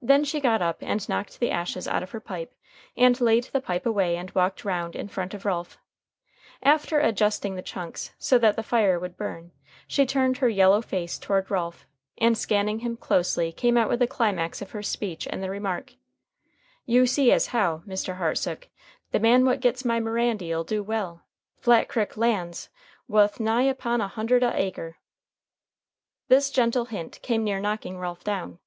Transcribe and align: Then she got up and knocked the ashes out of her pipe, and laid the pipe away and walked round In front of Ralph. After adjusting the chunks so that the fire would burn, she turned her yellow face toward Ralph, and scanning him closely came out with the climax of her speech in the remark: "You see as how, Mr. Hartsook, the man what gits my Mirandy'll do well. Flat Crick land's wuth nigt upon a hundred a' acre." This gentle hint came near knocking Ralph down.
Then 0.00 0.22
she 0.22 0.38
got 0.38 0.62
up 0.62 0.78
and 0.82 1.08
knocked 1.08 1.40
the 1.40 1.50
ashes 1.50 1.88
out 1.88 2.04
of 2.04 2.12
her 2.12 2.20
pipe, 2.20 2.54
and 2.96 3.20
laid 3.20 3.42
the 3.46 3.60
pipe 3.60 3.84
away 3.84 4.14
and 4.16 4.30
walked 4.36 4.64
round 4.64 4.94
In 4.94 5.08
front 5.08 5.34
of 5.34 5.44
Ralph. 5.44 5.78
After 6.62 7.00
adjusting 7.00 7.56
the 7.56 7.60
chunks 7.60 8.12
so 8.20 8.38
that 8.38 8.54
the 8.54 8.62
fire 8.62 9.00
would 9.00 9.16
burn, 9.16 9.50
she 9.88 10.06
turned 10.06 10.38
her 10.38 10.48
yellow 10.48 10.80
face 10.80 11.18
toward 11.18 11.50
Ralph, 11.50 11.88
and 12.18 12.38
scanning 12.38 12.78
him 12.86 12.96
closely 12.96 13.50
came 13.50 13.76
out 13.76 13.88
with 13.88 13.98
the 13.98 14.06
climax 14.06 14.62
of 14.62 14.70
her 14.70 14.80
speech 14.84 15.26
in 15.26 15.40
the 15.40 15.50
remark: 15.50 15.94
"You 16.86 17.04
see 17.04 17.32
as 17.32 17.48
how, 17.48 17.78
Mr. 17.84 18.18
Hartsook, 18.18 18.68
the 19.10 19.18
man 19.18 19.44
what 19.44 19.58
gits 19.58 19.84
my 19.84 19.98
Mirandy'll 19.98 20.62
do 20.62 20.84
well. 20.84 21.24
Flat 21.56 21.88
Crick 21.88 22.16
land's 22.16 22.68
wuth 23.08 23.38
nigt 23.40 23.68
upon 23.70 24.00
a 24.00 24.06
hundred 24.06 24.44
a' 24.44 24.54
acre." 24.54 24.98
This 26.28 26.48
gentle 26.48 26.84
hint 26.84 27.18
came 27.22 27.42
near 27.42 27.58
knocking 27.58 27.98
Ralph 27.98 28.22
down. 28.22 28.60